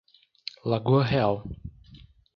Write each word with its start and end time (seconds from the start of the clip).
Lagoa 0.65 1.05
Real 1.05 1.45